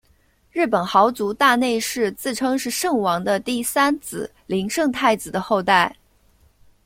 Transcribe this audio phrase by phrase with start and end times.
[0.51, 5.95] 日本豪族大内氏自称是圣王的第三子琳圣太子的后代。